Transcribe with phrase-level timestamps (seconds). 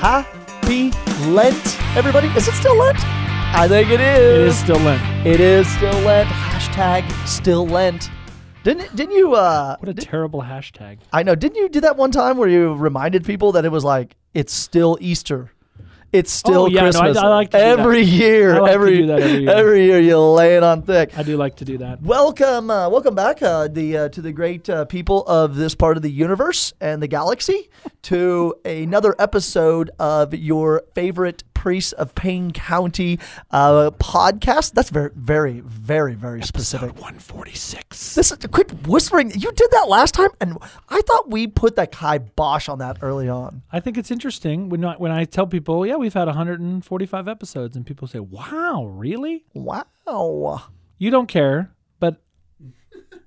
[0.00, 0.90] Happy
[1.28, 2.28] Lent, everybody.
[2.28, 2.98] Is it still Lent?
[3.00, 4.44] I think it is.
[4.44, 5.26] It is still Lent.
[5.26, 6.28] It is still Lent.
[6.28, 8.08] Hashtag still Lent.
[8.62, 9.34] Didn't didn't you?
[9.34, 10.98] Uh, What a did- terrible hashtag.
[11.12, 11.34] I know.
[11.34, 14.52] Didn't you do that one time where you reminded people that it was like it's
[14.52, 15.50] still Easter?
[16.10, 17.16] It's still Oh, yeah, no, I- Christmas.
[17.18, 17.78] I like to do that.
[17.80, 18.58] every year.
[18.60, 19.98] Like to every that every year.
[19.98, 21.16] year you lay it on thick.
[21.18, 22.00] I do like to do that.
[22.00, 25.98] Welcome, uh, welcome back, uh, the uh, to the great uh, people of this part
[25.98, 27.68] of the universe and the galaxy,
[28.04, 33.18] to another episode of your favorite Priest of Payne County
[33.50, 34.72] uh, podcast.
[34.72, 36.94] That's very, very, very, very specific.
[36.94, 38.14] 146.
[38.14, 39.32] This is quit whispering.
[39.32, 40.56] You did that last time, and
[40.88, 43.60] I thought we put that kibosh on that early on.
[43.70, 47.76] I think it's interesting when I, when I tell people, yeah, we've had 145 episodes,
[47.76, 49.44] and people say, wow, really?
[49.52, 50.62] Wow.
[50.96, 52.16] You don't care, but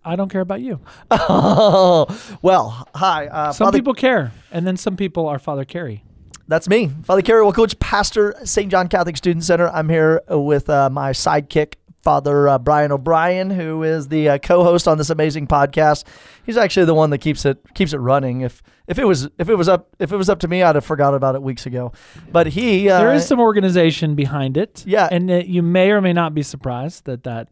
[0.03, 0.79] I don't care about you.
[1.11, 3.27] well, hi.
[3.27, 6.03] Uh, Some Father- people care, and then some people are Father Carey.
[6.51, 8.69] That's me, Father Carey, well, Coach, Pastor, St.
[8.69, 9.69] John Catholic Student Center.
[9.69, 14.85] I'm here with uh, my sidekick, Father uh, Brian O'Brien, who is the uh, co-host
[14.85, 16.03] on this amazing podcast.
[16.45, 18.41] He's actually the one that keeps it keeps it running.
[18.41, 20.75] If if it was if it was up if it was up to me, I'd
[20.75, 21.93] have forgot about it weeks ago.
[22.33, 24.83] But he uh, There is some organization behind it.
[24.85, 25.07] Yeah.
[25.09, 27.47] And uh, you may or may not be surprised that that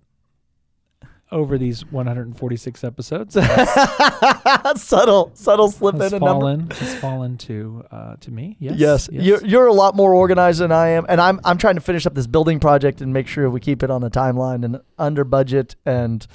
[1.32, 3.34] over these 146 episodes
[4.76, 6.42] subtle subtle slip has in a number.
[6.42, 8.56] fallen has fallen to uh, to me.
[8.60, 8.80] Yes.
[8.80, 11.82] Yes, You're, you're a lot more organized than I am, and I'm I'm trying to
[11.82, 14.82] finish up this building project and make sure we keep it on a timeline and
[14.98, 16.26] under budget and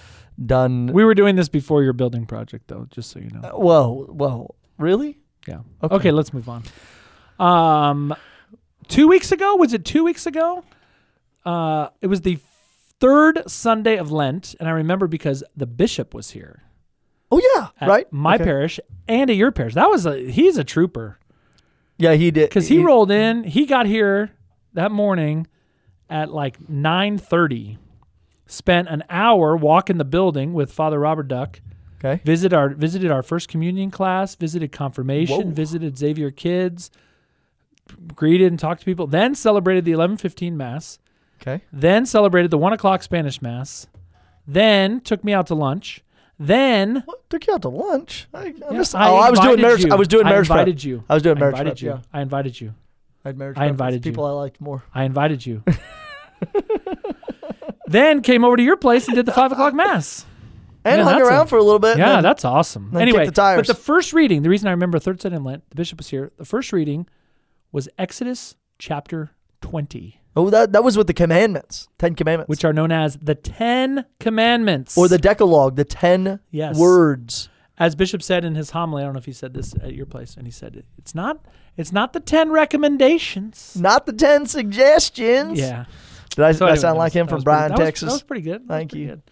[0.45, 0.87] done.
[0.92, 3.41] we were doing this before your building project, though, just so you know.
[3.55, 5.19] whoa, whoa, really?
[5.47, 5.61] Yeah.
[5.83, 5.95] okay.
[5.97, 6.11] Okay.
[6.11, 6.62] let's move on.
[7.39, 8.15] Um,
[8.89, 10.65] two weeks ago, was it two weeks ago?
[11.45, 12.39] Uh, it was the
[13.00, 16.62] third Sunday of Lent, and I remember because the bishop was here
[17.31, 18.06] Oh yeah, right.
[18.12, 18.45] my Okay.
[18.45, 18.78] parish
[19.09, 19.75] and at your parish.
[19.75, 21.19] That was a he's a trooper
[21.98, 23.44] Yeah, he did because he rolled in.
[23.44, 24.31] He got here
[24.75, 25.47] that morning
[26.09, 27.78] at like nine thirty.
[28.47, 31.61] Spent an hour walking the building with Father Robert Duck.
[31.99, 32.21] Okay.
[32.25, 35.50] Visit our visited our first communion class, visited confirmation, Whoa.
[35.55, 36.91] visited Xavier Kids,
[38.15, 39.06] greeted and talked to people.
[39.06, 40.99] Then celebrated the eleven fifteen mass.
[41.47, 41.62] Okay.
[41.72, 43.87] Then celebrated the one o'clock Spanish mass.
[44.47, 46.03] Then took me out to lunch.
[46.38, 48.27] Then What took you out to lunch?
[48.34, 49.84] I, I Yeah, missed- oh, I was doing invited marriage.
[49.84, 49.93] you.
[49.93, 50.59] I was doing I marriage prep.
[50.60, 51.05] invited you.
[51.09, 51.82] I was doing I marriage invited prep.
[51.82, 51.88] you.
[51.91, 52.75] Yeah, I invited you.
[53.25, 53.56] I had marriage.
[53.56, 54.12] I prep with invited you.
[54.12, 54.82] people I liked more.
[54.94, 55.62] I invited you.
[57.87, 60.25] then came over to your place and did the five o'clock mass.
[60.84, 61.97] And Yeah, hung that's around a- for a little bit.
[61.99, 62.91] Yeah, and- that's awesome.
[62.93, 63.59] then Anyway, the tires.
[63.59, 66.09] but the first reading, the reason I remember third Sunday in Lent, the bishop was
[66.09, 66.31] here.
[66.37, 67.06] The first reading
[67.72, 69.31] was Exodus chapter
[69.62, 73.34] twenty, oh, that that was with the commandments, Ten Commandments, which are known as the
[73.34, 76.77] Ten Commandments, or the Decalogue, the ten Yes.
[76.77, 77.49] words.
[77.78, 79.03] as Bishop said in his homily.
[79.03, 81.44] I don't know if he said this at your place, and he said it's not,
[81.77, 83.77] it's not the ten recommendations.
[83.78, 85.59] Not the ten suggestions.
[85.59, 85.84] Yeah.
[86.31, 87.87] Did I, So did I sound that like him from was pretty- Brian, that was-
[87.87, 88.09] Texas?
[88.09, 88.67] that was pretty good.
[88.69, 89.09] Thank pretty you.
[89.11, 89.23] good.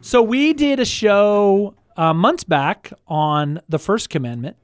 [0.00, 4.56] So we did a show uh, months back on the first commandment.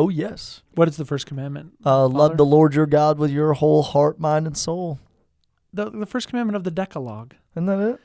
[0.00, 0.62] Oh yes.
[0.74, 1.72] What is the first commandment?
[1.84, 4.98] Uh, love the Lord your God with your whole heart, mind, and soul.
[5.72, 7.34] The, the first commandment of the Decalogue.
[7.54, 8.00] Isn't that it?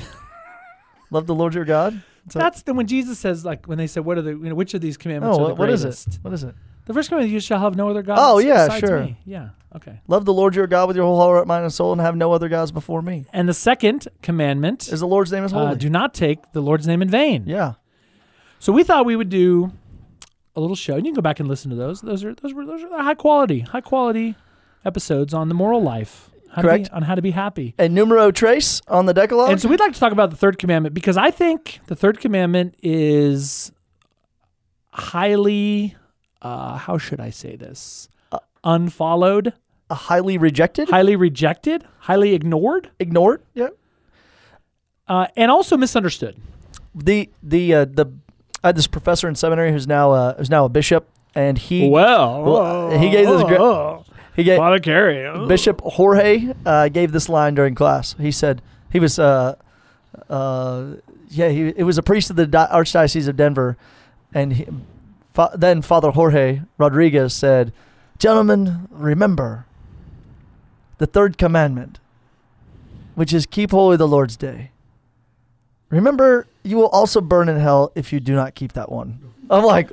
[1.10, 2.02] love the Lord your God.
[2.30, 4.54] So- That's the when Jesus says like when they said what are the you know,
[4.54, 6.18] which of these commandments oh, are the what, what is it?
[6.22, 6.54] What is it?
[6.86, 8.20] The first commandment you shall have no other gods.
[8.22, 9.04] Oh, yeah, sure.
[9.04, 9.18] Me.
[9.24, 9.50] Yeah.
[9.74, 10.00] Okay.
[10.06, 12.32] Love the Lord your God with your whole heart, mind, and soul, and have no
[12.32, 13.24] other gods before me.
[13.32, 15.72] And the second commandment Is the Lord's name is holy?
[15.72, 17.44] uh, do not take the Lord's name in vain.
[17.46, 17.74] yeah.
[18.58, 19.72] So we thought we would do
[20.56, 20.94] a little show.
[20.96, 22.00] And you can go back and listen to those.
[22.00, 24.36] Those are those were those are high quality, high quality
[24.84, 26.30] episodes on the moral life.
[26.50, 26.84] How Correct.
[26.84, 27.74] be, on how to be happy.
[27.78, 29.50] And numero trace on the Decalogue.
[29.50, 32.20] And so we'd like to talk about the third commandment because I think the third
[32.20, 33.72] commandment is
[34.92, 35.96] highly
[36.44, 38.08] uh, how should I say this?
[38.30, 39.54] Uh, Unfollowed,
[39.90, 43.42] a highly rejected, highly rejected, highly ignored, ignored.
[43.54, 43.70] Yeah.
[45.08, 46.36] uh, and also misunderstood.
[46.94, 48.06] The the uh, the
[48.64, 51.86] I had this professor in seminary who's now uh, who's now a bishop, and he
[51.88, 54.02] Well, Well, he gave this gra-
[54.34, 55.26] he gave Carey.
[55.26, 55.46] oh.
[55.46, 58.16] Bishop Jorge uh, gave this line during class.
[58.18, 59.54] He said he was uh,
[60.30, 60.84] uh,
[61.28, 63.76] yeah he it was a priest of the Di- Archdiocese of Denver,
[64.32, 64.66] and he,
[65.34, 67.70] fa- then Father Jorge Rodriguez said,
[68.18, 69.66] "Gentlemen, remember
[70.98, 71.98] the third commandment,
[73.14, 74.70] which is keep holy the Lord's day.
[75.90, 79.20] Remember, you will also burn in hell if you do not keep that one."
[79.50, 79.90] I'm like,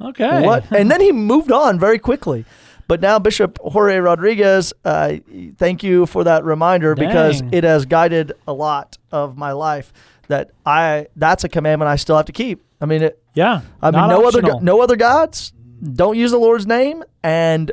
[0.00, 0.42] Okay.
[0.44, 0.64] what?
[0.72, 2.44] And then he moved on very quickly.
[2.88, 5.14] But now Bishop Jorge Rodriguez, uh,
[5.56, 9.92] thank you for that reminder because it has guided a lot of my life.
[10.28, 12.62] That I that's a commandment I still have to keep.
[12.80, 13.60] I mean, it, Yeah.
[13.80, 14.58] I mean, no other optional.
[14.58, 15.52] go- no other gods.
[15.82, 17.70] Don't use the Lord's name, and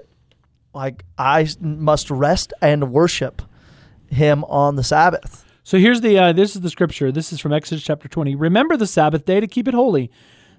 [0.74, 3.42] like I must rest and worship
[4.08, 5.46] Him on the Sabbath.
[5.64, 7.12] So here's the uh, this is the scripture.
[7.12, 8.36] This is from Exodus chapter 20.
[8.36, 10.12] Remember the Sabbath day to keep it holy.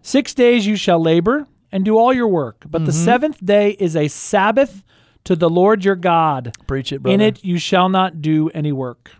[0.03, 3.95] 6 days you shall labor and do all your work, but the 7th day is
[3.97, 4.85] a Sabbath
[5.25, 6.53] to the Lord your God.
[6.67, 7.15] Preach it, brother.
[7.15, 9.13] In it you shall not do any work.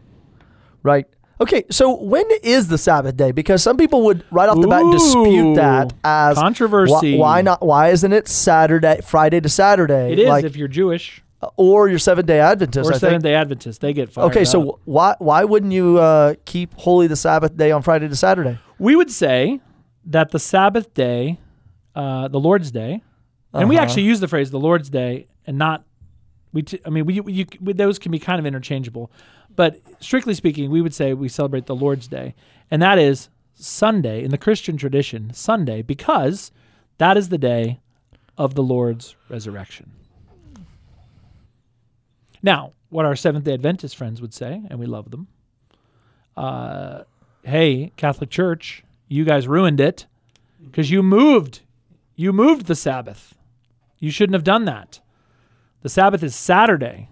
[0.83, 1.07] Right.
[1.41, 3.33] Okay, so when is the Sabbath day?
[3.33, 7.17] Because some people would right off the bat dispute that as controversy.
[7.17, 7.65] Why, why not?
[7.65, 10.13] Why isn't it Saturday, Friday to Saturday?
[10.13, 11.23] It is like, if you're Jewish
[11.57, 12.89] or your Seventh Day Adventist.
[12.91, 12.95] or.
[12.99, 13.81] Seventh Day Adventist.
[13.81, 14.27] They get fired.
[14.31, 14.81] Okay, so up.
[14.85, 18.59] why why wouldn't you uh, keep holy the Sabbath day on Friday to Saturday?
[18.79, 19.61] we would say
[20.07, 21.39] that the Sabbath day,
[21.95, 23.03] uh, the Lord's Day,
[23.53, 23.85] and we Uh-huh.
[23.85, 25.85] actually use the phrase the Lord's Day and not
[26.53, 26.63] we.
[26.63, 29.11] T- I mean, we, you, we those can be kind of interchangeable,
[29.55, 32.35] but strictly speaking, we would say we celebrate the Lord's Day,
[32.71, 36.51] and that is Sunday in the Christian tradition, Sunday, because
[36.99, 37.81] that is the day
[38.39, 39.93] of the Lord's resurrection.
[42.43, 45.29] Now, what our Seventh Day Adventist friends would say, and we love them,
[46.37, 47.03] uh,
[47.43, 50.07] hey, Catholic Church, you guys ruined it
[50.65, 51.61] because you moved.
[52.17, 53.35] You moved the Sabbath.
[53.99, 55.01] You shouldn't have done that.
[55.83, 57.09] The Sabbath is Saturday,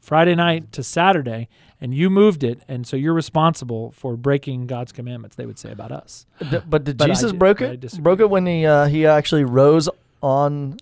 [0.00, 1.48] Friday night to Saturday,
[1.80, 5.36] and you moved it, and so you're responsible for breaking God's commandments.
[5.36, 6.26] They would say about us.
[6.38, 8.02] But did But Jesus di- broke it?
[8.02, 9.88] Broke it when he uh, he actually rose
[10.22, 10.78] on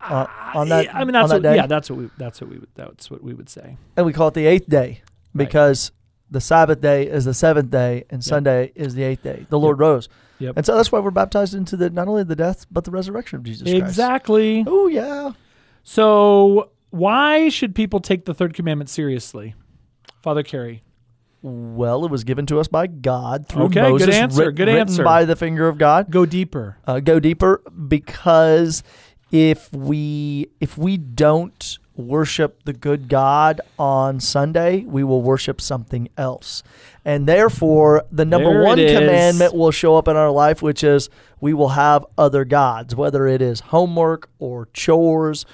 [0.00, 0.94] uh, on that.
[0.94, 1.56] I mean, that's that what, day?
[1.56, 3.76] yeah, that's what we that's what we would that's what we would say.
[3.96, 5.02] and we call it the eighth day
[5.34, 5.92] because
[6.30, 9.46] the Sabbath day is the seventh day and Sunday is the eighth day.
[9.50, 10.56] The Lord rose, Yep.
[10.56, 13.36] and so that's why we're baptized into the not only the death but the resurrection
[13.36, 13.76] of Jesus Christ.
[13.76, 14.64] Exactly.
[14.66, 15.32] Oh yeah.
[15.82, 19.54] So, why should people take the third commandment seriously?
[20.22, 20.82] Father Carey.
[21.42, 24.14] Well, it was given to us by God through Okay, good Moses.
[24.14, 25.04] answer, writ- good answer.
[25.04, 26.10] by the finger of God.
[26.10, 26.78] Go deeper.
[26.86, 28.82] uh, go deeper because
[29.30, 36.08] if we if we don't worship the good God on Sunday, we will worship something
[36.16, 36.62] else.
[37.04, 38.98] And therefore, the number There one is.
[38.98, 41.08] commandment will show up in our life, which is
[41.40, 45.46] we will have other gods, whether it is homework or chores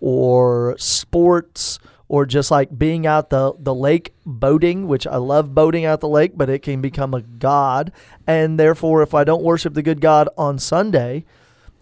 [0.00, 5.84] or sports or just like being out the, the lake boating, which I love boating
[5.84, 7.90] out the lake, but it can become a god.
[8.26, 11.24] And therefore, if I don't worship the good God on Sunday,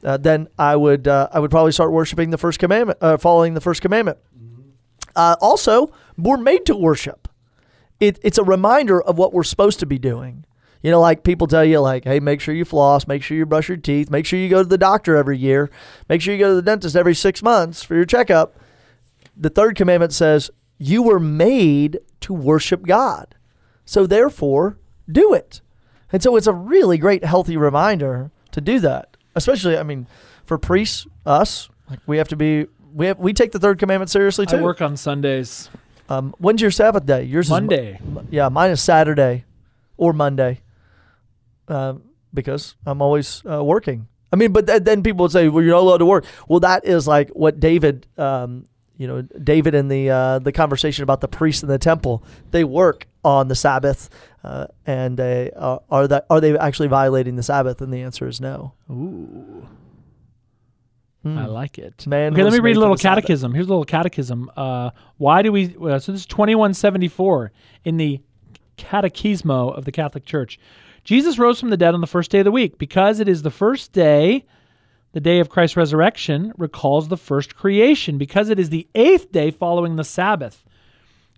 [0.05, 3.55] uh, then I would uh, I would probably start worshiping the first commandment, uh, following
[3.55, 4.19] the first commandment.
[5.17, 7.29] Uh, also, we're made to worship.
[8.01, 10.45] It, it's a reminder of what we're supposed to be doing.
[10.83, 13.47] You know, like people tell you, like, hey, make sure you floss, make sure you
[13.47, 15.71] brush your teeth, make sure you go to the doctor every year,
[16.09, 18.57] make sure you go to the dentist every six months for your checkup.
[19.37, 23.35] The third commandment says you were made to worship God.
[23.87, 24.79] So therefore,
[25.11, 25.61] do it.
[26.13, 29.14] And so it's a really great, healthy reminder to do that.
[29.35, 30.07] Especially, I mean,
[30.45, 34.11] for priests, us, like we have to be, we have, we take the third commandment
[34.11, 34.57] seriously too.
[34.57, 35.69] I work on Sundays.
[36.09, 37.25] Um, when's your Sabbath day?
[37.25, 37.95] Yours Monday.
[37.95, 39.45] is Mo- yeah, mine is Saturday
[39.97, 40.61] or Monday,
[41.69, 41.95] uh,
[42.33, 44.07] because I'm always uh, working.
[44.33, 46.61] I mean, but th- then people would say, "Well, you're not allowed to work." Well,
[46.61, 48.67] that is like what David, um,
[48.99, 52.23] you know, David in the uh, the conversation about the priests in the temple.
[52.51, 54.11] They work on the Sabbath,
[54.45, 57.81] uh, and they uh, are that are they actually violating the Sabbath?
[57.81, 58.75] And the answer is no.
[58.91, 59.67] Ooh,
[61.23, 61.39] Hmm.
[61.39, 62.07] I like it.
[62.07, 63.25] Man okay, let me read a little the Sabbath.
[63.25, 63.55] catechism.
[63.55, 64.51] Here's a little catechism.
[64.57, 65.75] Uh, why do we?
[65.81, 67.51] Uh, so this is 2174
[67.85, 68.21] in the
[68.77, 70.59] Catechismo of the Catholic Church.
[71.03, 73.43] Jesus rose from the dead on the first day of the week because it is
[73.43, 74.45] the first day.
[75.13, 79.51] The day of Christ's resurrection recalls the first creation because it is the eighth day
[79.53, 80.65] following the Sabbath.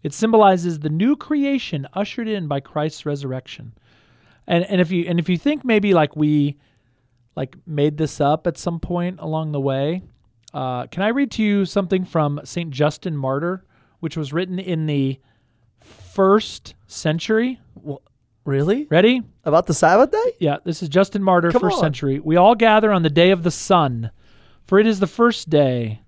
[0.06, 3.72] It symbolizes the new creation ushered in by Christ's resurrection.
[4.46, 6.58] And and if you and if you think maybe like we
[7.34, 10.04] like made this up at some point along the way,
[10.54, 13.64] uh, can I read to you something from Saint Justin Martyr,
[13.98, 15.18] which was written in the
[15.80, 17.58] first century?
[18.44, 19.22] Really Ready?
[19.42, 20.32] about the Sabbath day?
[20.38, 21.82] Yeah, this is Justin Martyr, Come first on.
[21.82, 22.20] century.
[22.20, 24.12] We all gather on the day of the sun,
[24.68, 26.02] for it is the first day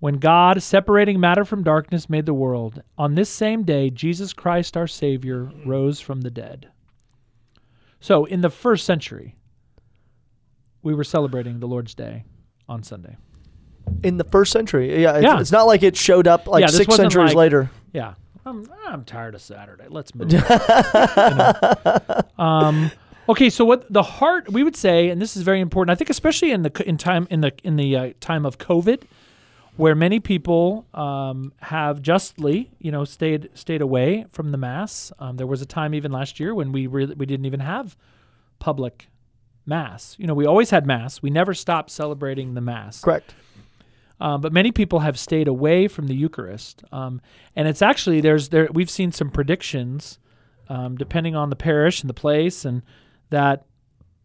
[0.00, 2.82] when God, separating matter from darkness, made the world.
[2.98, 6.68] On this same day, Jesus Christ, our Savior, rose from the dead.
[8.00, 9.36] So, in the first century,
[10.82, 12.24] we were celebrating the Lord's Day
[12.68, 13.16] on Sunday.
[14.02, 15.40] In the first century, yeah, it's, Yeah.
[15.40, 17.70] it's not like it showed up like Yeah, six centuries like- later.
[17.92, 18.14] Yeah.
[18.46, 19.84] I'm, I'm tired of Saturday.
[19.90, 20.32] Let's move.
[20.32, 20.40] on.
[21.30, 22.20] You know?
[22.42, 22.90] um,
[23.28, 25.92] okay, so what the heart we would say, and this is very important.
[25.92, 29.02] I think, especially in the in time in the in the uh, time of COVID,
[29.80, 35.10] where many people um, have justly, you know, stayed stayed away from the mass.
[35.18, 37.96] Um, there was a time even last year when we really we didn't even have
[38.58, 39.08] public
[39.64, 40.16] mass.
[40.18, 41.22] You know, we always had mass.
[41.22, 43.00] We never stopped celebrating the mass.
[43.00, 43.34] Correct.
[44.20, 47.22] Um, but many people have stayed away from the Eucharist, um,
[47.56, 50.18] and it's actually there's there we've seen some predictions,
[50.68, 52.82] um, depending on the parish and the place, and
[53.30, 53.64] that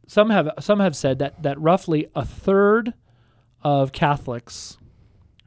[0.06, 2.94] some have some have said that that roughly a third
[3.64, 4.78] of Catholics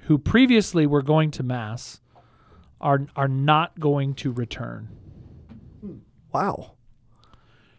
[0.08, 2.00] who previously were going to mass
[2.80, 4.88] are are not going to return.
[6.32, 6.72] Wow.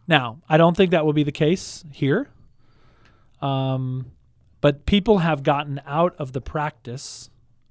[0.08, 2.30] Now, I don't think that will be the case here.
[3.42, 4.12] Um,
[4.62, 7.30] but people have gotten out of the practice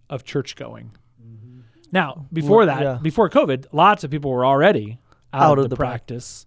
[0.09, 0.93] of church going.
[1.91, 2.99] Now, before Well, that, yeah.
[3.03, 4.99] before COVID, lots of people were already
[5.33, 6.47] out, Out of, of the, the prac- practice.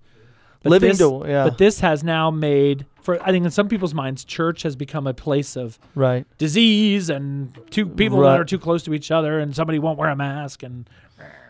[0.64, 1.44] But Living this, to- yeah.
[1.46, 5.08] but this has now made for I think in some people's minds, church has become
[5.08, 6.26] a place of Right.
[6.38, 8.32] disease and two people Right.
[8.32, 10.90] that are too close to each other, and somebody won't wear a mask and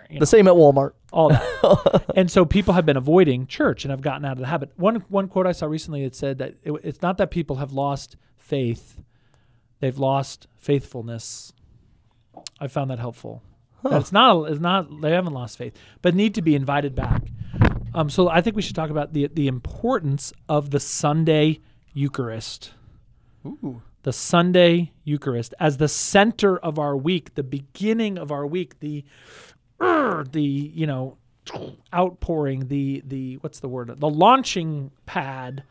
[0.10, 0.92] you know, The same at Walmart.
[1.14, 2.04] all that.
[2.18, 4.72] and so people have been avoiding church and have gotten out of the habit.
[4.76, 7.72] One one quote I saw recently it said that it, it's not that people have
[7.72, 9.00] lost faith;
[9.80, 11.54] they've lost faithfulness.
[12.60, 13.42] I found that helpful.
[13.84, 17.24] That it's not it's not they haven't lost faith, but need to be invited back.
[17.94, 21.60] Um, so I think we should talk about the the importance of the Sunday
[21.94, 22.72] Eucharist
[23.46, 23.82] Ooh.
[24.04, 29.04] the Sunday Eucharist as the center of our week, the beginning of our week, the
[29.82, 31.18] er, the you know
[31.94, 34.00] outpouring, the the what's the word?
[34.00, 35.64] The launching pad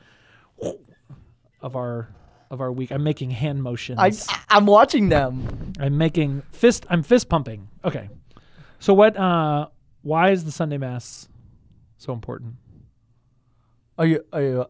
[1.62, 2.08] of our
[2.50, 2.90] of our week.
[2.90, 3.98] I'm making hand motions.
[3.98, 4.12] I,
[4.48, 5.72] I'm watching them.
[5.78, 6.84] I'm making fist.
[6.90, 7.68] I'm fist pumping.
[7.84, 8.08] Okay.
[8.78, 9.16] So what?
[9.16, 9.68] Uh,
[10.02, 11.28] why is the Sunday Mass
[12.00, 12.54] so important?
[13.98, 14.24] Are you?
[14.32, 14.60] Are you?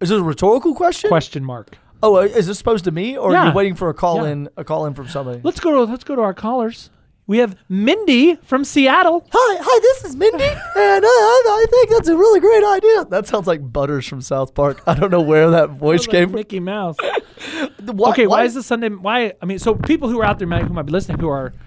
[0.00, 1.08] Is this a rhetorical question?
[1.08, 1.76] Question mark.
[2.02, 4.32] Oh, uh, is this supposed to me, or are you waiting for a call Yeah.
[4.32, 4.48] in?
[4.56, 5.40] A call in from somebody.
[5.44, 6.90] Let's go to let's go to our callers.
[7.28, 9.24] We have Mindy from Seattle.
[9.32, 9.80] Hi, hi.
[9.80, 13.04] This is Mindy, and uh, I, I think that's a really great idea.
[13.06, 14.82] That sounds like Butters from South Park.
[14.86, 16.36] I don't know where that voice came from.
[16.36, 16.96] Mickey Mouse.
[17.84, 18.88] Why- okay, why, is the Sunday?
[18.88, 19.32] Why?
[19.40, 21.52] I mean, so people who are out there might, who might be listening who are,
[21.56, 21.58] "Ah,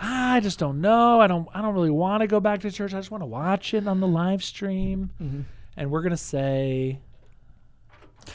[0.00, 1.20] I just don't know.
[1.20, 1.48] I don't.
[1.54, 2.92] I don't really want to go back to church.
[2.92, 5.10] I just want to watch it on the live stream.
[5.22, 5.40] Mm-hmm.
[5.78, 6.98] And we're gonna say,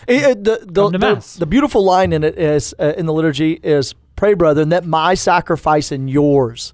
[0.08, 3.54] It- it- the, the, the, the beautiful line in it is uh, in the liturgy
[3.64, 6.74] is pray brethren that my sacrifice and yours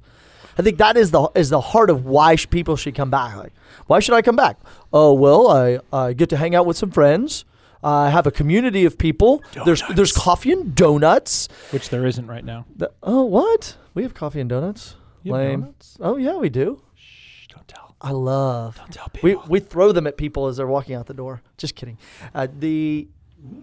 [0.57, 3.37] i think that is the is the heart of why sh- people should come back
[3.37, 3.53] like
[3.85, 4.59] why should i come back
[4.91, 7.45] oh well i, I get to hang out with some friends
[7.81, 12.43] i have a community of people there's there's coffee and donuts which there isn't right
[12.43, 12.65] now.
[12.75, 15.61] The- oh what we have coffee and donuts You have Lame.
[15.61, 15.97] donuts?
[15.99, 17.95] oh yeah we do Shh, don't tell.
[18.01, 19.27] i love Don't tell people.
[19.27, 21.41] we we throw them at people as they're walking out the door.
[21.57, 21.97] Just kidding.
[22.33, 23.07] Uh, the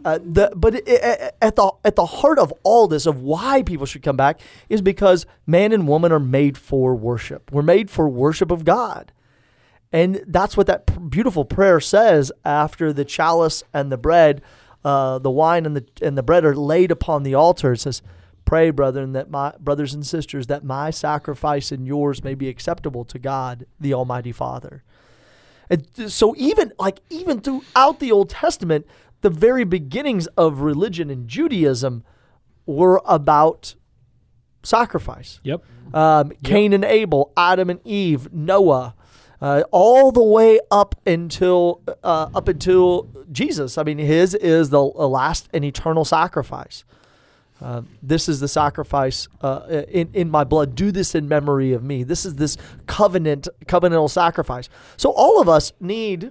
[0.05, 3.63] uh, the but it, it- at the at the heart of all this of why
[3.63, 7.51] people should come back is because man and woman are made for worship.
[7.53, 9.13] We're made for worship of God.
[9.93, 14.43] And that's what that p- beautiful prayer says after the chalice and the bread,
[14.85, 17.73] uh, the wine and the and the bread are laid upon the altar.
[17.73, 18.03] It says,
[18.45, 23.05] "Pray, brethren, that my brothers and sisters, that my sacrifice and yours may be acceptable
[23.07, 24.83] to God, the Almighty Father."
[25.71, 28.87] And so even like even throughout the Old Testament,
[29.23, 32.05] the very beginnings of religion and Judaism
[32.67, 33.75] were about
[34.63, 35.41] sacrifice.
[35.43, 35.63] Yep.
[35.95, 38.95] Um, Cain and Abel, Adam and Eve, Noah,
[39.41, 43.79] uh, all the way up until uh, up until Jesus.
[43.79, 46.85] I mean, his is the last and eternal sacrifice.
[47.65, 50.75] Uh, this is the sacrifice uh, in in my blood.
[50.75, 52.03] Do this in memory of me.
[52.03, 54.69] This is this covenant covenantal sacrifice.
[54.99, 56.31] So all of us need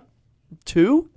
[0.66, 1.10] to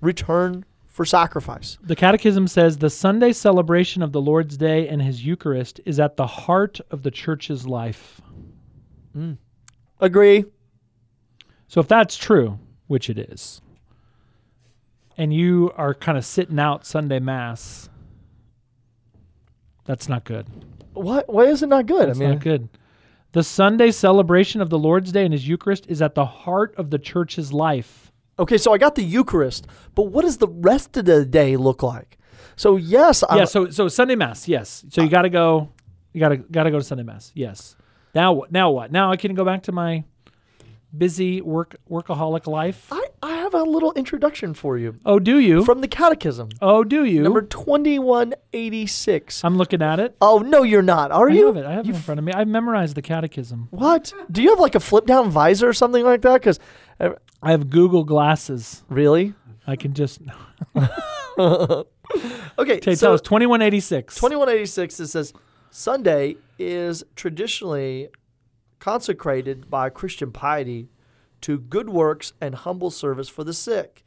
[0.00, 1.78] return for sacrifice.
[1.82, 6.16] The Catechism says the Sunday celebration of the Lord's Day and His Eucharist is at
[6.16, 8.20] the heart of the Church's life.
[10.00, 10.46] Agree.
[11.68, 12.58] So if that's true,
[12.88, 13.62] which it is,
[15.16, 17.89] and you are kind of sitting out Sunday Mass,
[19.90, 20.46] that's not good.
[20.92, 21.24] Why?
[21.26, 22.10] Why is it not good?
[22.10, 22.68] That's I mean, not good.
[23.32, 26.90] The Sunday celebration of the Lord's Day and His Eucharist is at the heart of
[26.90, 28.12] the Church's life.
[28.38, 29.66] Okay, so I got the Eucharist,
[29.96, 32.18] but what does the rest of the day look like?
[32.54, 33.44] So yes, I'm, yeah.
[33.46, 34.84] So so Sunday Mass, yes.
[34.90, 35.72] So you got to go.
[36.12, 37.32] You got to got to go to Sunday Mass.
[37.34, 37.74] Yes.
[38.14, 38.52] Now what?
[38.52, 38.92] Now what?
[38.92, 40.04] Now I can go back to my
[40.96, 42.86] busy work workaholic life.
[42.92, 42.99] I
[43.52, 45.64] have a little introduction for you Oh, do you?
[45.64, 47.22] from the Catechism, oh, do you?
[47.22, 49.44] number twenty-one eighty-six.
[49.44, 50.16] I'm looking at it.
[50.20, 51.46] Oh no, you're not, are I you?
[51.46, 51.64] have it.
[51.66, 52.32] I have it in front of me.
[52.32, 53.68] I've memorized the Catechism.
[53.70, 54.12] What?
[54.30, 56.40] Do you have like a flip-down visor or something like that?
[56.40, 56.58] Because
[57.42, 58.84] I have Google glasses.
[58.88, 59.34] really,
[59.66, 60.20] I can just
[62.58, 62.80] okay.
[62.80, 64.14] so tell us 2186.
[64.16, 65.32] 2186 it says
[65.70, 68.08] Sunday is traditionally
[68.78, 70.88] consecrated by Christian piety
[71.42, 74.04] to good works and humble service for the sick.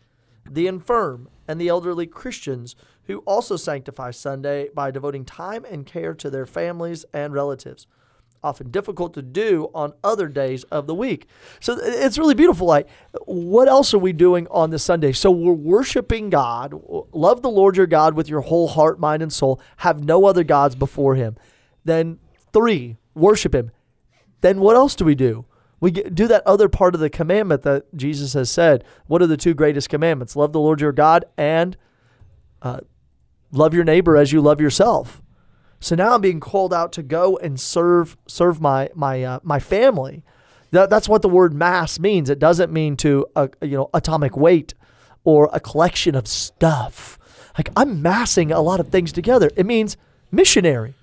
[0.50, 2.76] the infirm, and the elderly Christians
[3.06, 7.86] who also sanctify Sunday by devoting time and care to their families and relatives.
[8.42, 11.28] Often difficult to do on other days of the week.
[11.60, 12.68] So it's really beautiful.
[12.68, 12.90] Like,
[13.26, 15.14] what else are we doing on this Sunday?
[15.14, 16.74] So we're worshiping God.
[17.14, 19.62] Love the Lord your God with your whole heart, mind, and soul.
[19.78, 21.38] Have no other gods before him.
[21.86, 22.20] Then,
[22.52, 23.72] three, worship him.
[24.42, 25.46] Then what else do we do?
[25.84, 28.86] We get, do that other part of the commandment that Jesus has said.
[29.08, 30.34] What are the two greatest commandments?
[30.34, 31.76] Love the Lord your God and
[32.62, 32.80] uh,
[33.52, 35.22] love your neighbor as you love yourself.
[35.82, 39.60] So now I'm being called out to go and serve serve my my uh, my
[39.60, 40.24] family.
[40.72, 42.30] That, that's what the word mass means.
[42.30, 44.76] It doesn't mean to uh, you know atomic weight
[45.26, 47.20] or a collection of stuff.
[47.58, 49.50] Like I'm massing a lot of things together.
[49.58, 49.98] It means
[50.32, 50.94] missionary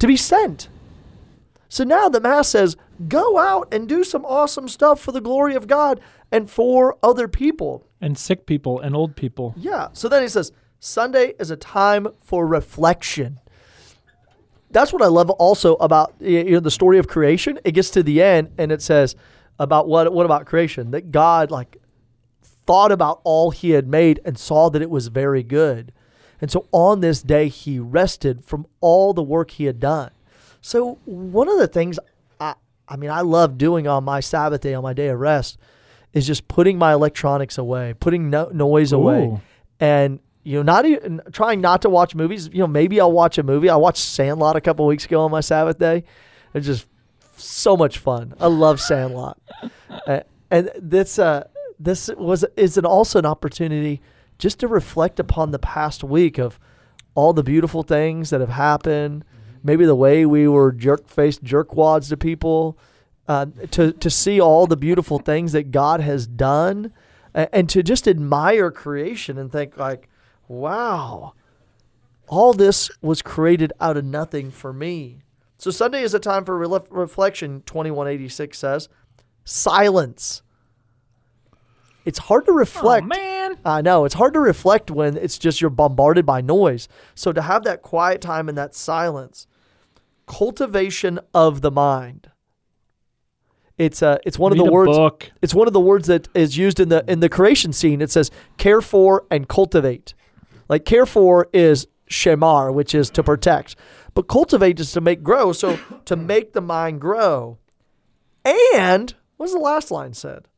[0.00, 0.68] to be sent.
[1.68, 2.76] So now the mass says,
[3.08, 7.28] go out and do some awesome stuff for the glory of God and for other
[7.28, 7.86] people.
[8.00, 9.54] And sick people and old people.
[9.56, 9.88] Yeah.
[9.92, 13.38] So then he says, Sunday is a time for reflection.
[14.70, 17.60] That's what I love also about you know the story of creation.
[17.64, 19.14] It gets to the end and it says
[19.58, 20.90] about what what about creation?
[20.90, 21.76] That God like
[22.66, 25.92] thought about all he had made and saw that it was very good.
[26.40, 30.10] And so on this day he rested from all the work he had done.
[30.60, 31.98] So one of the things
[32.88, 35.58] I mean I love doing on my Sabbath day on my day of rest
[36.12, 39.40] is just putting my electronics away, putting no, noise away, Ooh.
[39.80, 42.48] and you know not even trying not to watch movies.
[42.52, 43.68] You know maybe I'll watch a movie.
[43.68, 46.04] I watched Sandlot a couple weeks ago on my Sabbath day.
[46.54, 46.86] It's just
[47.36, 48.34] so much fun.
[48.40, 49.38] I love Sandlot,
[50.06, 50.20] uh,
[50.50, 51.48] and this uh,
[51.78, 54.00] this was is an also an opportunity
[54.38, 56.58] just to reflect upon the past week of
[57.14, 59.24] all the beautiful things that have happened
[59.62, 62.78] maybe the way we were jerk faced jerkwads to people,
[63.28, 66.92] uh, to to see all the beautiful things that God has done,
[67.34, 70.08] and, and to just admire creation and think like,
[70.48, 71.34] wow,
[72.28, 75.22] all this was created out of nothing for me.
[75.58, 77.62] So Sunday is a time for rele- reflection.
[77.62, 78.88] Twenty one eighty six says,
[79.44, 80.42] silence.
[82.04, 83.04] It's hard to reflect.
[83.04, 83.58] Oh, man.
[83.64, 86.88] I know it's hard to reflect when it's just you're bombarded by noise.
[87.14, 89.46] So to have that quiet time and that silence,
[90.26, 92.30] cultivation of the mind.
[93.78, 94.90] It's uh, it's one Read of the words.
[94.90, 95.30] book.
[95.40, 98.00] It's one of the words that is used in the in the creation scene.
[98.00, 100.14] It says care for and cultivate.
[100.68, 103.74] Like care for is shamar, which is to protect,
[104.14, 105.52] but cultivate is to make grow.
[105.52, 107.58] So to make the mind grow,
[108.44, 110.48] and what's the last line said?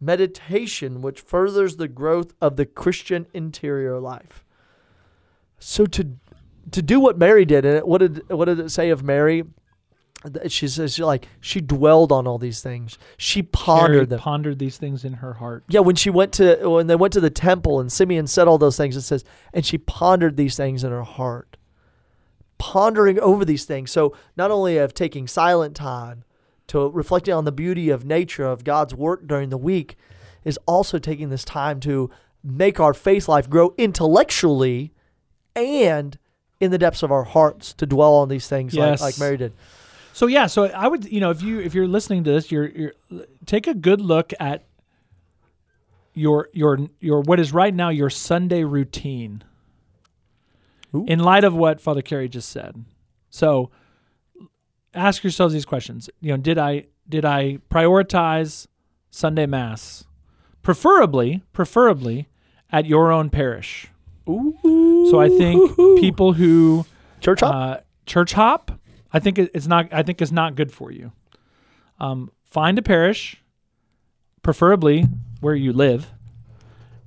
[0.00, 4.44] Meditation, which furthers the growth of the Christian interior life.
[5.58, 6.16] So to
[6.76, 9.44] to do what Mary did, and what did what did it say of Mary?
[10.48, 12.98] She says she like she dwelled on all these things.
[13.16, 14.18] She pondered Mary them.
[14.18, 15.64] pondered these things in her heart.
[15.70, 18.58] Yeah, when she went to when they went to the temple and Simeon said all
[18.58, 21.56] those things, it says, and she pondered these things in her heart.
[22.58, 23.90] Pondering over these things.
[23.90, 26.24] So not only of taking silent time
[26.66, 29.96] to reflecting on the beauty of nature of God's work during the week,
[30.44, 32.10] is also taking this time to
[32.44, 34.92] make our faith life grow intellectually
[35.54, 36.18] and
[36.60, 39.00] in the depths of our hearts to dwell on these things Yes.
[39.00, 39.52] like, like Mary did.
[40.12, 42.68] So yeah, so I would, you know, if you if you're listening to this, you're
[42.68, 42.92] you're
[43.44, 44.64] take a good look at
[46.14, 49.44] your your your what is right now your Sunday routine.
[50.94, 51.04] Ooh.
[51.06, 52.84] In light of what Father Carey just said.
[53.28, 53.70] So
[54.94, 56.08] ask yourselves these questions.
[56.20, 58.66] You know, did I did I prioritize
[59.10, 60.04] Sunday mass?
[60.62, 62.28] Preferably, preferably
[62.72, 63.88] at your own parish.
[64.28, 65.08] Ooh.
[65.10, 66.84] So I think people who
[67.20, 67.54] church hop.
[67.54, 68.72] uh, church hop,
[69.12, 69.92] I think it's not.
[69.92, 71.12] I think is not good for you.
[71.98, 73.42] Um, find a parish,
[74.42, 75.04] preferably
[75.40, 76.12] where you live,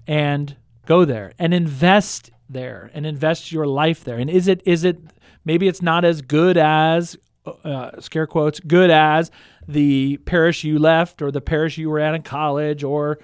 [0.07, 0.55] and
[0.85, 4.17] go there and invest there and invest your life there.
[4.17, 4.99] And is it is it
[5.45, 7.17] maybe it's not as good as
[7.63, 9.29] uh, scare quotes good as
[9.67, 13.19] the parish you left or the parish you were at in college or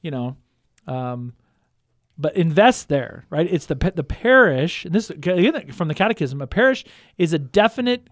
[0.00, 0.36] you know.
[0.86, 1.34] Um,
[2.22, 3.46] but invest there, right?
[3.50, 4.84] It's the the parish.
[4.84, 6.40] And this again from the Catechism.
[6.40, 6.84] A parish
[7.18, 8.08] is a definite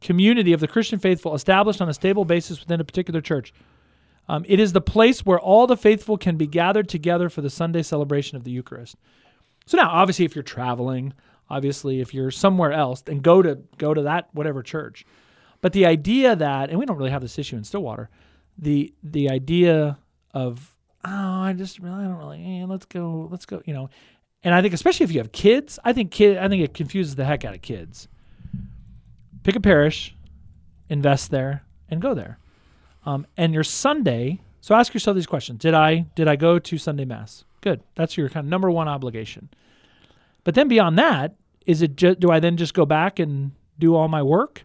[0.00, 3.52] community of the Christian faithful established on a stable basis within a particular church.
[4.28, 7.50] Um, it is the place where all the faithful can be gathered together for the
[7.50, 8.96] Sunday celebration of the Eucharist.
[9.66, 11.14] So now, obviously, if you're traveling,
[11.48, 15.04] obviously, if you're somewhere else, then go to go to that whatever church.
[15.62, 18.10] But the idea that, and we don't really have this issue in Stillwater,
[18.58, 19.98] the the idea
[20.32, 20.73] of
[21.04, 23.90] oh, I just really I don't really eh, let's go let's go, you know,
[24.42, 27.14] and I think especially if you have kids, I think kid I think it confuses
[27.14, 28.08] the heck out of kids.
[29.42, 30.14] Pick a parish,
[30.88, 32.38] invest there, and go there.
[33.06, 35.58] Um, and your Sunday, So ask yourself these questions.
[35.60, 37.44] Did I did I go to Sunday mass?
[37.60, 37.82] Good.
[37.94, 39.48] That's your kind of number one obligation.
[40.44, 41.34] But then beyond that,
[41.66, 44.64] is it ju- do I then just go back and do all my work?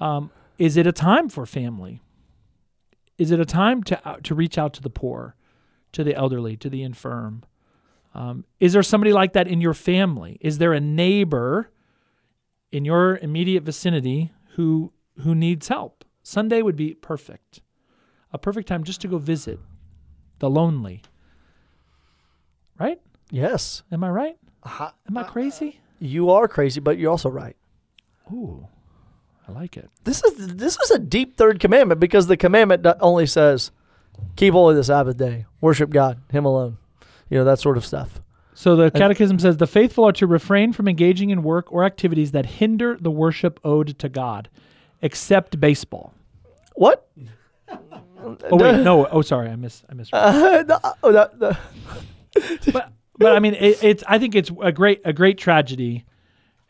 [0.00, 2.02] Um, is it a time for family?
[3.18, 5.34] Is it a time to uh, to reach out to the poor,
[5.92, 7.42] to the elderly, to the infirm?
[8.14, 10.38] Um, is there somebody like that in your family?
[10.40, 11.70] Is there a neighbor
[12.72, 16.04] in your immediate vicinity who who needs help?
[16.22, 17.60] Sunday would be perfect,
[18.32, 19.58] a perfect time just to go visit
[20.38, 21.02] the lonely.
[22.78, 23.00] Right?
[23.30, 23.82] Yes.
[23.90, 24.36] Am I right?
[24.62, 25.80] Ha- Am I crazy?
[25.98, 27.56] You are crazy, but you're also right.
[28.32, 28.66] Ooh,
[29.48, 29.90] I like it.
[30.04, 33.70] This is this is a deep third commandment because the commandment only says,
[34.36, 36.78] "Keep holy the Sabbath day, worship God, Him alone."
[37.30, 38.20] You know that sort of stuff.
[38.54, 42.32] So the Catechism says the faithful are to refrain from engaging in work or activities
[42.32, 44.48] that hinder the worship owed to God,
[45.02, 46.12] except baseball.
[46.74, 47.06] What?
[47.70, 49.06] Oh wait, no.
[49.06, 49.84] Oh, sorry, I miss.
[49.88, 50.08] I miss.
[50.12, 51.56] Uh, the- oh, that- the-
[52.72, 54.02] but but I mean, it, it's.
[54.08, 56.04] I think it's a great a great tragedy,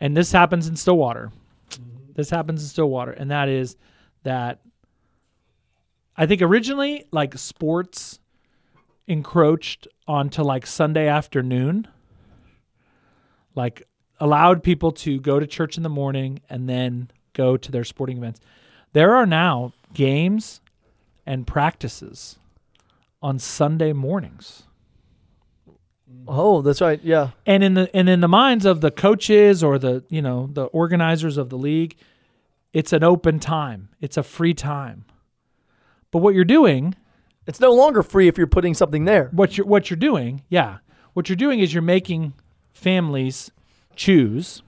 [0.00, 1.30] and this happens in Stillwater.
[2.14, 3.76] This happens in Stillwater, and that is
[4.24, 4.61] that.
[6.18, 8.18] I think originally, like sports,
[9.07, 11.87] encroached onto like Sunday afternoon.
[13.54, 13.85] Like
[14.20, 18.18] allowed people to go to church in the morning and then go to their sporting
[18.18, 18.40] events.
[18.92, 20.61] There are now games
[21.24, 22.38] and practices
[23.22, 24.64] on Sunday mornings.
[26.26, 27.00] oh, that's right.
[27.02, 27.31] Yeah.
[27.46, 30.64] and in the and in the minds of the coaches or the you know the
[30.64, 31.96] organizers of the league
[32.72, 35.04] it's an open time it's a free time
[36.10, 36.94] but what you're doing
[37.46, 39.28] It's no longer free if you're putting something there.
[39.32, 40.78] what you're what you're doing yeah
[41.14, 42.32] what you're doing is you're making
[42.72, 43.50] families
[43.96, 44.62] choose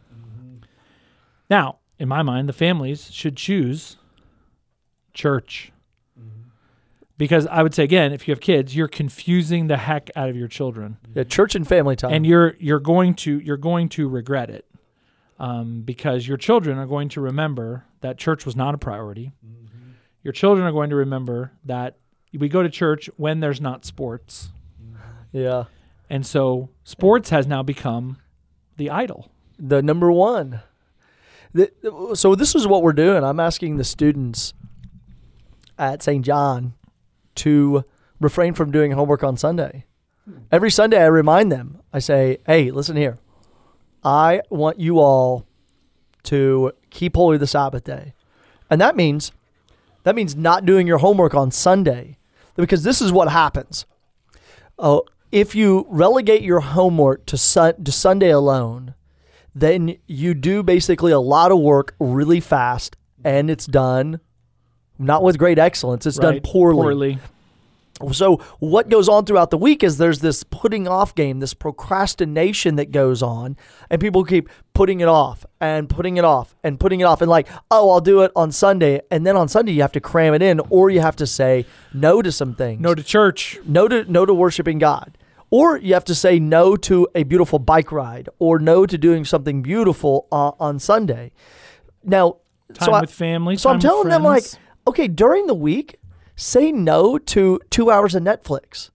[1.49, 3.97] now in my mind the families should choose
[5.15, 5.73] church
[7.19, 10.37] because i would say again if you have kids you're confusing the heck out of
[10.37, 12.13] your children Yeah, church and family time.
[12.13, 14.65] and you're you're going to you're going to regret it
[15.39, 19.33] um, because your children are going to remember that church was not a priority.
[20.23, 21.97] Your children are going to remember that
[22.33, 24.51] we go to church when there's not sports,
[25.33, 25.65] yeah.
[26.09, 28.19] and so sports has now become
[28.77, 29.31] the idol.
[29.59, 30.61] the number one.
[31.53, 31.71] The,
[32.15, 33.25] so this is what we're doing.
[33.25, 34.55] I'm asking the students
[35.79, 36.25] at St.
[36.25, 36.75] John
[37.37, 37.85] to
[38.21, 39.85] refrain from doing homework on Sunday.
[40.53, 41.81] Every Sunday, I remind them.
[41.93, 43.19] I say, "Hey, listen here.
[44.05, 45.47] I want you all
[46.25, 48.15] to keep holy the Sabbath day,
[48.69, 49.33] and that means
[50.03, 52.17] that means not doing your homework on Sunday,
[52.57, 53.87] because this is what happens.
[54.79, 58.95] Oh, if you relegate your homework to sun, to Sunday alone,
[59.55, 64.21] then you do basically a lot of work really fast and it's done
[64.99, 66.83] not with great excellence it's done poorly.
[66.83, 67.19] Poorly.
[68.13, 72.77] So what goes on throughout the week is there's this putting off game this procrastination
[72.77, 73.57] that goes on
[73.91, 77.31] and people keep putting it off and putting it off and putting it off and
[77.31, 80.33] like oh i'll do it on sunday and then on sunday you have to cram
[80.35, 83.59] it in or you have to say no to some things No to church.
[83.67, 85.17] no to no to worshiping God.
[85.51, 89.25] Or you have to say no to a beautiful bike ride or no to doing
[89.25, 91.33] something beautiful uh, on Sunday.
[92.05, 92.37] Now,
[92.75, 93.57] Time so, I, with family.
[93.57, 94.45] so I'm telling them like,
[94.87, 95.97] okay, during the week,
[96.41, 98.91] say no to two hours of Netflix.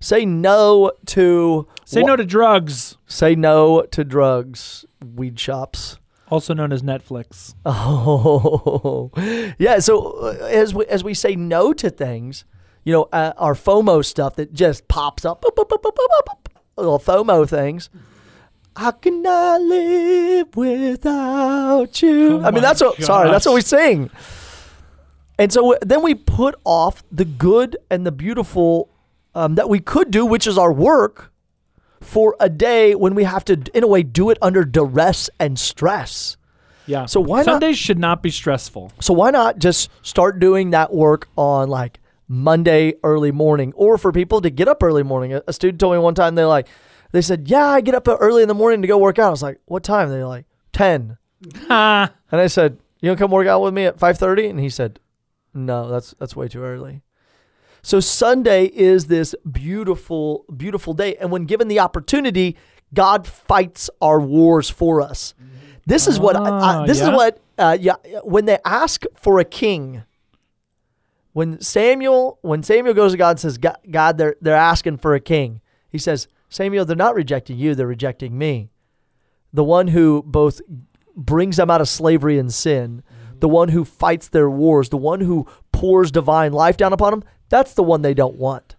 [0.00, 4.84] Say no to say wha- no to drugs, say no to drugs,
[5.14, 5.98] weed shops.
[6.28, 7.54] also known as Netflix.
[7.66, 9.10] Oh,
[9.58, 9.78] yeah.
[9.80, 12.44] So uh, as we as we say no to things,
[12.84, 16.36] you know, uh, our FOMO stuff that just pops up, boop, boop, boop,
[16.76, 17.90] little FOMO things.
[18.76, 22.38] How can I live without you?
[22.38, 23.02] Oh I mean, that's what.
[23.02, 23.68] Sorry, that's what we gosh.
[23.68, 24.10] sing.
[25.40, 28.90] And so then we put off the good and the beautiful
[29.34, 31.32] um, that we could do, which is our work,
[32.00, 35.58] for a day when we have to, in a way, do it under duress and
[35.58, 36.36] stress.
[36.86, 37.06] Yeah.
[37.06, 38.92] So why not- Sundays should not be stressful.
[39.00, 44.12] So why not just start doing that work on like Monday early morning, or for
[44.12, 45.32] people to get up early morning?
[45.34, 46.68] A, a student told me one time they're like,
[47.12, 49.30] they said, "Yeah, I get up early in the morning to go work out." I
[49.30, 51.16] was like, "What time?" They're like, 10.
[51.68, 55.00] And I said, "You gonna come work out with me at 5:30?" And he said,
[55.54, 57.02] "No, that's that's way too early."
[57.82, 62.56] So Sunday is this beautiful, beautiful day, and when given the opportunity,
[62.92, 65.34] God fights our wars for us.
[65.86, 67.94] This is what I, Ah, I, this is what uh, yeah.
[68.22, 70.02] When they ask for a king,
[71.32, 75.14] when Samuel when Samuel goes to God and says, "God, God they're they're asking for
[75.14, 78.70] a king," he says, "Samuel, they're not rejecting you; they're rejecting me,
[79.52, 80.60] the one who both
[81.16, 83.02] brings them out of slavery and sin."
[83.40, 87.24] The one who fights their wars, the one who pours divine life down upon them,
[87.48, 88.76] That's the one they don't want.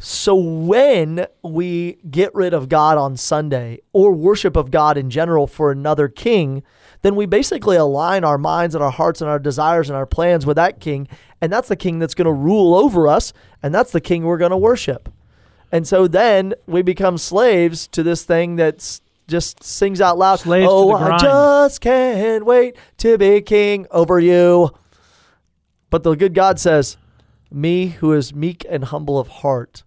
[0.00, 5.48] So when we get rid of God on Sunday or worship of God in general
[5.48, 6.62] for another king,
[7.02, 10.46] then we basically align our minds and our hearts and our desires and our plans
[10.46, 11.08] with that king.
[11.40, 13.32] And that's the king that's going to rule over us.
[13.60, 15.08] And that's the king we're going to worship.
[15.72, 20.66] And so then we become slaves to this thing that's just sings out loud, Slaves
[20.68, 24.70] Oh, I just can't wait to be king over you.
[25.90, 26.96] But the good God says,
[27.50, 29.84] Me who is meek and humble of heart,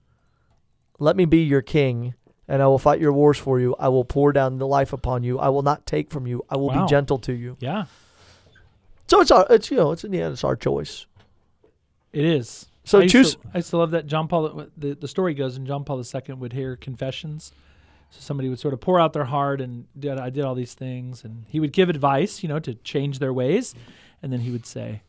[1.00, 2.14] let me be your king,
[2.48, 3.76] and I will fight your wars for you.
[3.80, 5.40] I will pour down the life upon you.
[5.40, 6.44] I will not take from you.
[6.50, 6.86] I will Wow.
[6.86, 7.58] be gentle to you.
[7.60, 7.86] Yeah,
[9.08, 11.06] So it's our, it's you know, it's in the end, it's our choice.
[12.14, 12.68] it is.
[12.84, 14.66] So I used choose- To, I used to love that John Paul.
[14.78, 17.52] The, the story goes, and John Paul II would hear confessions.
[18.12, 20.74] So somebody would sort of pour out their heart, and did, I did all these
[20.74, 23.74] things, and he would give advice, you know, to change their ways,
[24.21, 25.02] and then he would say,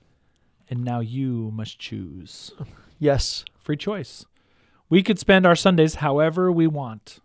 [0.71, 2.53] "And now you must choose."
[2.99, 4.27] Yes, Free choice.
[4.91, 7.21] We could spend our Sundays however we want,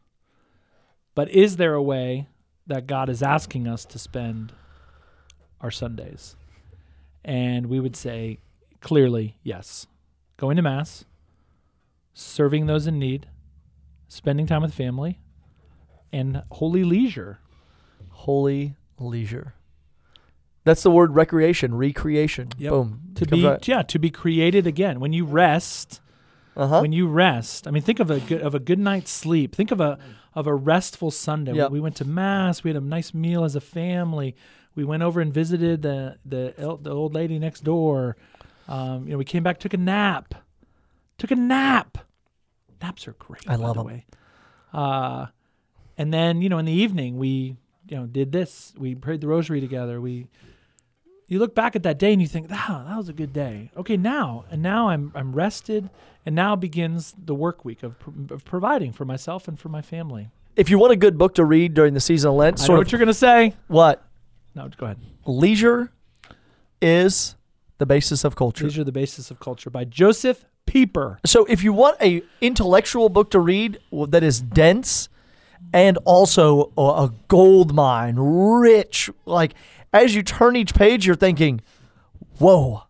[1.15, 2.27] but is there a way
[2.67, 4.53] that God is asking us to spend
[5.59, 6.35] our Sundays?
[7.25, 8.37] And we would say
[8.81, 9.87] clearly yes.
[10.37, 11.05] Going to Mass,
[12.13, 13.27] serving those in need,
[14.07, 15.19] spending time with family,
[16.17, 17.39] and holy leisure.
[18.09, 19.53] holy leisure.
[20.63, 22.49] That's the word recreation, recreation.
[22.57, 22.71] Yep.
[22.71, 23.01] Boom.
[23.15, 24.99] To be right- yeah, to be created again.
[24.99, 26.01] When you rest,
[26.57, 26.81] uh-huh.
[26.81, 27.67] when you rest.
[27.67, 29.55] I mean, think of a good, of a good night's sleep.
[29.55, 29.97] Think of a
[30.33, 31.53] of a restful Sunday.
[31.53, 31.71] Yep.
[31.71, 32.63] We went to mass.
[32.63, 34.35] We had a nice meal as a family.
[34.75, 38.17] We went over and visited the the el- the old lady next door.
[38.67, 40.35] Um, you know, we came back, took a nap,
[41.17, 41.97] took a nap.
[42.81, 43.41] Naps are great.
[43.47, 43.87] I love the 'em.
[43.87, 44.05] way.
[44.73, 45.27] Uh,
[45.97, 47.55] and then you know, in the evening, we
[47.89, 48.73] you know did this.
[48.77, 49.99] We prayed the rosary together.
[50.01, 50.27] We
[51.27, 53.71] you look back at that day and you think, "Wow, that was a good day."
[53.75, 55.89] Okay, now and now I'm I'm rested,
[56.25, 59.81] and now begins the work week of, pr- of providing for myself and for my
[59.81, 60.29] family.
[60.55, 62.77] if you want a good book to read during the season of Lent, I know
[62.77, 63.55] what you're gonna say.
[63.67, 64.03] what
[64.55, 64.97] No, go ahead.
[65.25, 65.91] leisure
[66.81, 67.35] is
[67.77, 68.67] the basis of culture.
[68.67, 71.19] Are the basis of culture by Josef Pieper.
[71.25, 75.09] So if you want a intellectual book to read that is dense
[75.73, 79.53] and also a, gold mine, rich, like
[79.93, 81.61] as you turn each page, you're thinking,
[82.39, 82.83] "Whoa,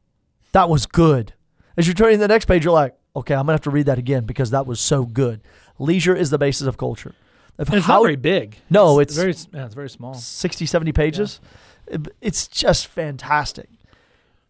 [0.51, 1.33] that was good."
[1.77, 3.97] As you're turning the next page, you're like, "Okay, I'm gonna have to read that
[3.97, 5.41] again because that was so good."
[5.79, 7.13] Leisure is the basis of culture.
[7.59, 8.57] It's how- not very big.
[8.69, 10.13] No, it's- very yeah, it's very small.
[10.13, 11.39] 60, 70 pages.
[11.87, 13.69] It- It's just fantastic.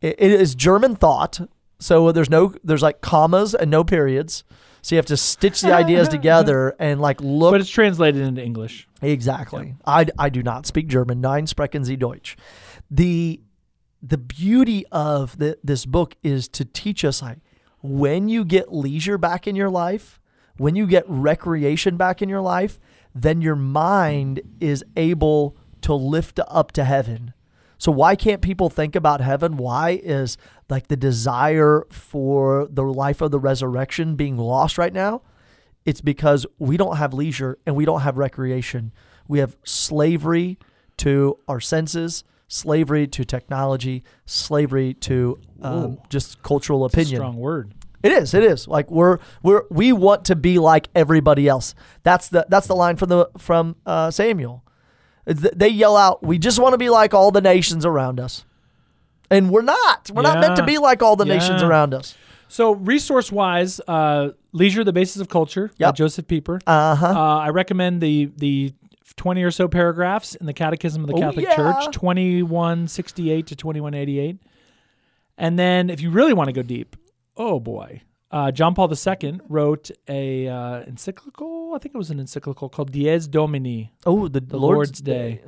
[0.01, 1.39] It, it is German thought,
[1.79, 4.43] so there's no there's like commas and no periods.
[4.87, 8.41] So you have to stitch the ideas together and like look But it's translated into
[8.41, 8.87] English.
[9.01, 9.75] exactly.
[9.85, 11.19] I, I do not speak German.
[11.19, 12.37] Nein sprechen Sie Deutsch.
[12.89, 13.41] The
[14.01, 17.39] the beauty of the, this book is to teach us like
[17.81, 20.21] when you get leisure back in your life,
[20.55, 22.79] when you get recreation back in your life,
[23.13, 27.33] then your mind is able to lift up to heaven.
[27.77, 29.57] So why can't people think about heaven?
[29.57, 30.37] Why is
[30.69, 35.21] like the desire for the life of the resurrection being lost right now?
[35.85, 38.91] It's because we don't have leisure and we don't have recreation.
[39.27, 40.57] We have slavery
[40.97, 47.17] to our senses, slavery to technology, slavery to um, just cultural a opinion.
[47.17, 47.73] strong word.
[48.03, 48.33] It is.
[48.33, 48.67] It is.
[48.67, 51.73] Like we're we're we want to be like everybody else.
[52.03, 54.63] That's the that's the line from the from uh, Samuel.
[55.27, 58.45] They yell out, "We just want to be like all the nations around us,"
[59.29, 60.09] and we're not.
[60.13, 62.15] We're not meant to be like all the nations around us.
[62.47, 66.61] So, resource wise, uh, Leisure, the Basis of Culture by Josef Pieper.
[66.65, 67.07] Uh huh.
[67.07, 68.73] Uh, I recommend the the
[69.17, 71.55] 20 or so paragraphs in the Catechism of the Oh, Catholic yeah.
[71.55, 74.37] Church, 2168 to 2188.
[75.37, 76.95] And then, if you really want to go deep,
[77.35, 81.73] oh boy, uh, John Paul II wrote a uh, encyclical.
[81.75, 85.41] I think it was an encyclical called Dies Domini, oh, the, the Lord's, Day.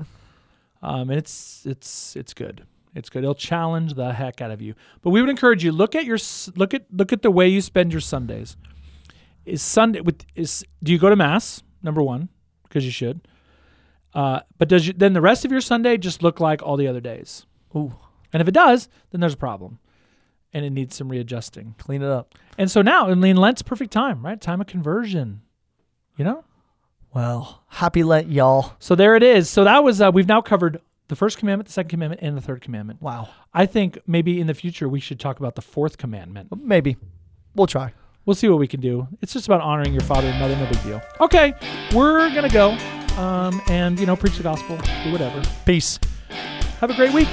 [0.81, 2.65] Um, and it's it's it's good.
[2.95, 3.23] It's good.
[3.23, 4.75] It'll challenge the heck out of you.
[5.01, 6.17] But we would encourage you look at your
[6.55, 8.55] look at look at the way you spend your Sundays.
[9.45, 11.63] Is Sunday with is do you go to mass?
[11.83, 12.29] Number one,
[12.63, 13.27] because you should.
[14.13, 16.87] Uh, but does you, then the rest of your Sunday just look like all the
[16.87, 17.45] other days?
[17.75, 17.93] Ooh,
[18.33, 19.79] And if it does, then there's a problem,
[20.53, 21.75] and it needs some readjusting.
[21.77, 22.35] clean it up.
[22.57, 24.39] And so now, I mean, Lent's perfect time, right?
[24.39, 25.41] Time of conversion.
[26.17, 26.43] You know.
[27.13, 28.73] Well, happy Lent, y'all.
[28.79, 29.49] So there it is.
[29.49, 32.41] So that was uh, we've now covered the first commandment, the second commandment, and the
[32.41, 33.01] third commandment.
[33.01, 33.29] Wow.
[33.53, 36.49] I think maybe in the future we should talk about the fourth commandment.
[36.63, 36.97] Maybe
[37.55, 37.93] we'll try.
[38.25, 39.07] We'll see what we can do.
[39.21, 41.01] It's just about honoring your father and mother, no big deal.
[41.19, 41.53] Okay,
[41.95, 42.71] we're gonna go,
[43.17, 45.41] um, and you know, preach the gospel, do whatever.
[45.65, 45.99] Peace.
[46.79, 47.27] Have a great week.